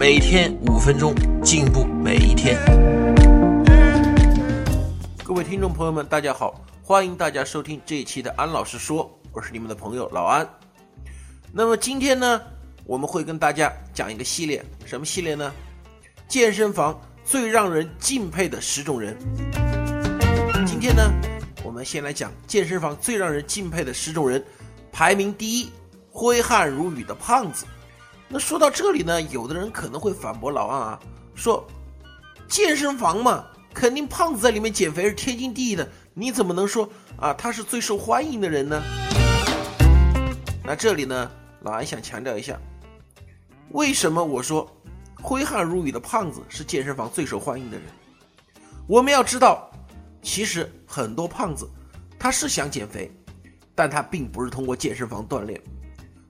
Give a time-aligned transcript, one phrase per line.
[0.00, 1.14] 每天五分钟，
[1.44, 2.58] 进步每一天。
[5.22, 10.48] 各位听众朋友们，大家好，欢迎大家收听这一期的安老师说，我是你们的朋友老安。
[11.52, 12.40] 那么今天呢，
[12.86, 15.52] 我们会跟大家讲一个系列，什么系列呢？
[16.26, 19.14] 健身房最让人敬佩的十种人。
[20.66, 21.12] 今天呢，
[21.62, 24.42] 我们先来讲健身房最让人敬佩的十种人，
[24.90, 25.68] 排名第一。
[26.12, 27.64] 挥汗如雨的胖子，
[28.32, 31.00] 那说到这里呢，有的人可能会反驳老安啊，
[31.34, 31.66] 说
[32.46, 38.80] 健身房嘛，肯定胖子在里面减肥是天经地义的，你怎么能说啊他是最受欢迎的人呢？
[40.64, 41.28] 那这里呢，
[41.62, 42.56] 老安想强调一下，
[43.70, 44.64] 为什么我说
[45.20, 47.86] 挥汗如雨的胖子是健身房最受欢迎的人？
[48.86, 49.68] 我们要知道，
[50.22, 51.68] 其实很多胖子
[52.16, 53.10] 他是想减肥，
[53.74, 55.60] 但他并不是通过健身房锻炼。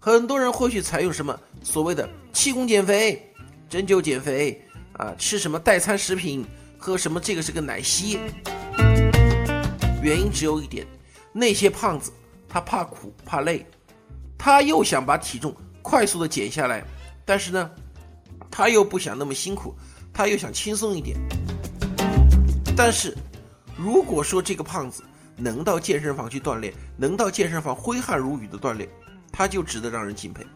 [0.02, 3.30] 很多人会去采用什么所谓的气功减肥、
[3.68, 4.58] 针灸减肥
[4.94, 6.42] 啊，吃什么代餐食品，
[6.78, 8.18] 喝什么这个是个奶昔。
[10.02, 10.86] 原因只有一点，
[11.34, 12.10] 那些胖子
[12.48, 13.66] 他怕苦怕累，
[14.38, 16.82] 他又想把体重快速的减下来，
[17.26, 17.70] 但是呢，
[18.50, 19.76] 他又不想那么辛苦，
[20.14, 21.18] 他又想轻松一点。
[22.74, 23.14] 但是，
[23.76, 25.02] 如果说这个胖子
[25.36, 28.88] 能到健身房去锻炼，能到健身房挥汗如雨的锻炼。
[29.32, 30.46] 他就值得让人敬佩。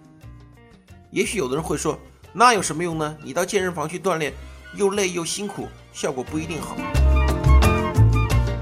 [1.10, 1.98] 也许有的人会说，
[2.32, 3.16] 那有什么用呢？
[3.22, 4.32] 你到健身房去锻炼，
[4.74, 6.76] 又累又辛苦，效果不一定好。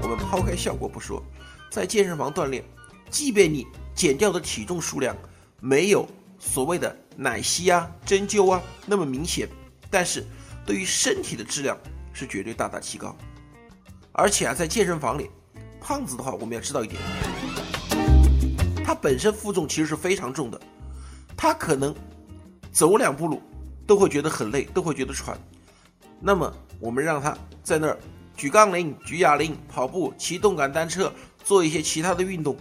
[0.01, 1.23] 我们抛开效果不说，
[1.71, 2.63] 在健身房锻炼，
[3.09, 5.15] 即便你减掉的体重数量
[5.59, 6.07] 没有
[6.37, 9.49] 所谓的奶昔啊、针灸啊那么明显，
[9.89, 10.23] 但是
[10.65, 11.75] 对于身体的质量
[12.13, 13.15] 是绝对大大提高。
[14.11, 15.31] 而且啊，在健身房里，
[15.81, 17.01] 胖子的话，我们要知道一点。
[18.83, 20.59] 他本身负重其实是非常重的，
[21.37, 21.95] 他可能
[22.71, 23.41] 走两步路
[23.87, 25.37] 都会觉得很累，都会觉得喘。
[26.19, 27.97] 那么我们让他在那儿
[28.35, 31.11] 举杠铃、举哑铃、跑步、骑动感单车，
[31.43, 32.57] 做一些其他的运动，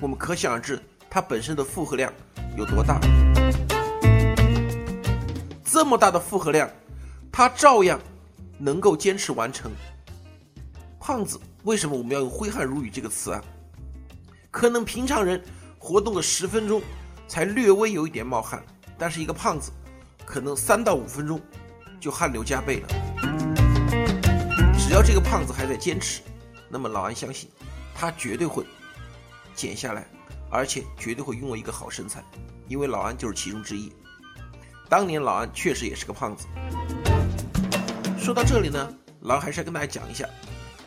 [0.00, 2.12] 我们可想而知他本身的负荷量
[2.56, 3.00] 有多大。
[5.64, 6.68] 这么大的负荷量，
[7.30, 7.98] 他照样
[8.58, 9.70] 能够坚持完成。
[11.00, 13.42] 胖子为什么我们要用“挥汗如雨”这个词啊？
[14.52, 15.42] 可能平常人。
[15.84, 16.80] 活动个十分钟，
[17.26, 18.62] 才略微有一点冒汗，
[18.96, 19.72] 但是一个胖子，
[20.24, 21.40] 可能三到五分钟
[21.98, 22.88] 就汗流浃背了。
[24.78, 26.22] 只要这个胖子还在坚持，
[26.68, 27.50] 那么老安相信，
[27.96, 28.64] 他绝对会
[29.56, 30.06] 减下来，
[30.48, 32.22] 而且绝对会拥有一个好身材，
[32.68, 33.92] 因为老安就是其中之一。
[34.88, 36.46] 当年老安确实也是个胖子。
[38.16, 38.88] 说到这里呢，
[39.22, 40.28] 老安还是要跟大家讲一下，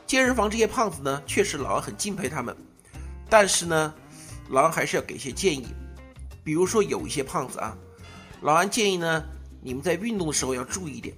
[0.08, 2.56] 健身房这些胖子呢，确实老安很敬佩他们，
[3.30, 3.94] 但是呢。
[4.50, 5.66] 老安还是要给一些建议，
[6.44, 7.76] 比如说有一些胖子啊，
[8.42, 9.26] 老安建议呢，
[9.60, 11.16] 你们在运动的时候要注意一点，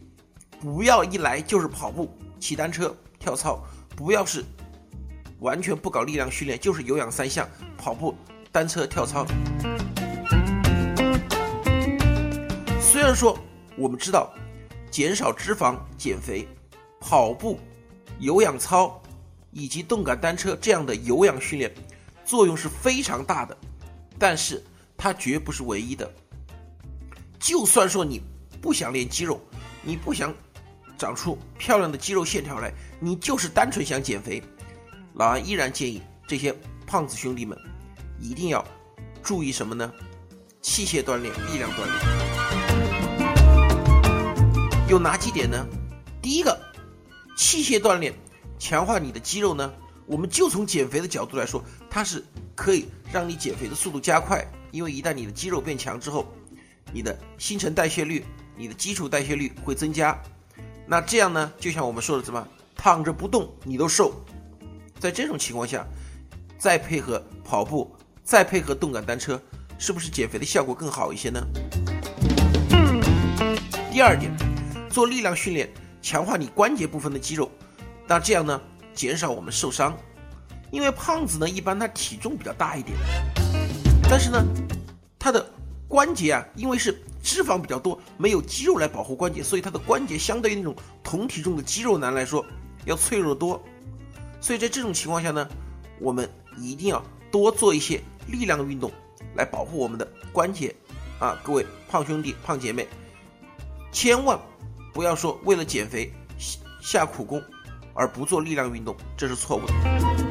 [0.61, 3.61] 不要一来就是跑步、骑单车、跳操，
[3.97, 4.45] 不要是
[5.41, 7.45] 完全不搞力量训练，就是有氧三项：
[7.77, 8.15] 跑步、
[8.49, 9.25] 单车、跳操。
[12.79, 13.37] 虽然说
[13.75, 14.33] 我们知道
[14.89, 16.47] 减少脂肪、减肥、
[17.01, 17.59] 跑步、
[18.19, 19.03] 有氧操
[19.51, 21.69] 以及动感单车这样的有氧训练。
[22.27, 23.57] 作用是非常大的，
[24.19, 24.61] 但是
[24.97, 26.11] 它绝不是唯一的。
[27.39, 28.21] 就算说你
[28.61, 29.39] 不想练肌肉，
[29.81, 30.35] 你不想
[30.97, 34.43] 长出漂亮的肌肉线条来，你就是单纯想减肥，
[35.13, 36.53] 老安依然建议这些
[36.85, 37.57] 胖子兄弟们
[38.19, 38.61] 一定要
[39.23, 39.89] 注意什么呢？
[40.61, 41.93] 器械锻炼、力量锻炼
[44.89, 45.65] 有哪几点呢？
[46.21, 46.59] 第一个，
[47.37, 48.13] 器械锻炼
[48.59, 49.71] 强化你的肌肉呢？
[50.07, 52.23] 我们就从减肥的角度来说，它是
[52.55, 56.25] 可以让你减肥的速度加快，因为一旦你的肌肉变强之后，
[56.93, 58.23] 你的新陈代谢率、
[58.55, 60.17] 你的基础代谢率会增加。
[60.87, 64.13] 那这样呢，就像我们说的什么，躺着不动你都瘦。
[64.97, 65.85] 在这种情况下，
[66.57, 67.93] 再配合跑步，
[68.23, 69.39] 再配合动感单车，
[69.77, 71.45] 是不是减肥的效果更好一些呢？
[73.91, 74.31] 第二点，
[74.89, 75.69] 做力量训练，
[76.01, 77.51] 强化你关节部分的肌肉，
[78.07, 78.61] 那这样呢？
[78.97, 79.95] 减少我们受伤，
[80.71, 82.97] 因为胖子呢，一般他体重比较大一点，
[84.09, 84.43] 但是呢，
[85.19, 85.47] 他的
[85.87, 92.43] 关节啊，因为是脂肪比较多，没有肌肉来保护关节，所以他的关节相对于那种同体重的肌肉男来说
[92.85, 93.61] 要脆弱多。
[94.41, 95.47] 所以在这种情况下呢，
[95.99, 96.27] 我们
[96.57, 98.91] 一定要多做一些力量运动
[99.35, 100.75] 来保护我们的关节
[101.19, 101.39] 啊！
[101.43, 102.87] 各位胖兄弟、胖姐妹，
[103.91, 104.39] 千万
[104.91, 106.11] 不要说为了减肥
[106.81, 107.39] 下苦功
[107.97, 109.73] 而不做力量运动，这是错误的。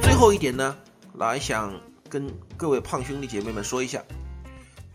[0.01, 0.77] 最后一点呢，
[1.15, 1.75] 来想
[2.09, 4.01] 跟各位胖兄弟姐妹们说一下。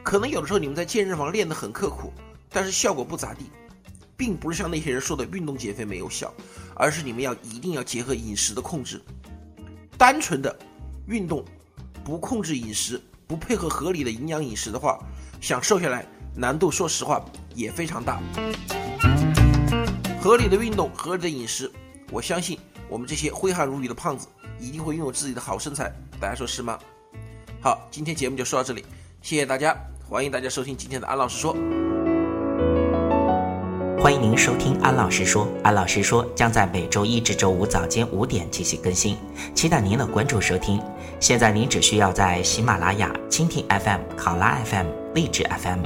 [0.01, 2.13] 可能有的时候你们在健身房练得很刻苦，
[2.49, 3.51] 但是效果不咋地，
[4.15, 6.33] 并不是像那些人说的运动减肥没有效，
[6.73, 9.01] 而是你们要一定要结合饮食的控制。
[9.97, 10.57] 单纯的
[11.07, 11.45] 运动
[12.03, 14.97] 不控制饮食，不配合合理的营养饮食的话，
[15.39, 17.23] 想瘦下来难度说实话
[17.53, 18.19] 也非常大。
[20.19, 21.69] 合理的运动，合理的饮食，
[22.11, 22.59] 我相信
[22.89, 24.27] 我们这些挥汗如雨的胖子
[24.59, 25.89] 一定会拥有自己的好身材。
[26.19, 26.77] 大家说是吗？
[27.61, 28.83] 好，今天节目就说到这里，
[29.21, 29.73] 谢谢大家。
[30.09, 31.55] 欢迎大家收听今天的安老师说。
[33.97, 39.15] 欢迎您收听安老师说，安老师说将在每周一至周五早间五点进行更新，
[39.55, 40.81] 期待您的关注收听。
[41.21, 45.85] 现在您只需要在喜马拉雅、蜻蜓 FM、考拉 FM、荔枝 FM、